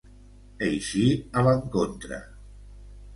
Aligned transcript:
Eixir 0.67 1.09
a 1.41 1.43
l'encontre. 1.49 2.17